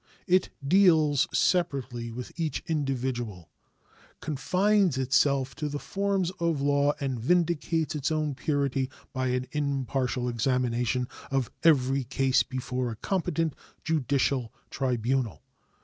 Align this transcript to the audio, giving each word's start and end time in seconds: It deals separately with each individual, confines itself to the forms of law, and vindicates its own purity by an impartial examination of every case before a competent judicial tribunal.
It 0.25 0.49
deals 0.67 1.27
separately 1.31 2.09
with 2.11 2.31
each 2.35 2.63
individual, 2.65 3.51
confines 4.19 4.97
itself 4.97 5.53
to 5.57 5.69
the 5.69 5.77
forms 5.77 6.31
of 6.39 6.59
law, 6.59 6.93
and 6.99 7.19
vindicates 7.19 7.93
its 7.93 8.11
own 8.11 8.33
purity 8.33 8.89
by 9.13 9.27
an 9.27 9.45
impartial 9.51 10.27
examination 10.27 11.07
of 11.29 11.51
every 11.61 12.03
case 12.03 12.41
before 12.41 12.89
a 12.89 12.95
competent 12.95 13.53
judicial 13.83 14.51
tribunal. 14.71 15.43